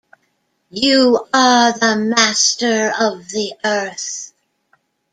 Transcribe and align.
You 0.71 1.27
are 1.31 1.73
the 1.73 1.95
Master 1.95 2.91
of 2.99 3.29
the 3.29 3.53
Earth. 3.63 4.33